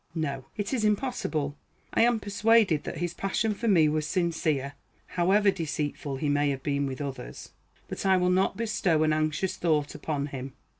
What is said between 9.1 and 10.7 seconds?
anxious thought upon him.